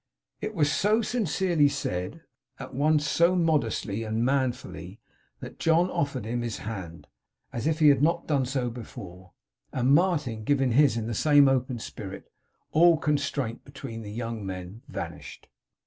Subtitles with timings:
[0.39, 2.21] It was so sincerely said,
[2.59, 4.99] at once so modestly and manfully,
[5.41, 7.05] that John offered him his hand
[7.53, 9.33] as if he had not done so before;
[9.71, 12.31] and Martin giving his in the same open spirit,
[12.71, 15.47] all constraint between the young men vanished.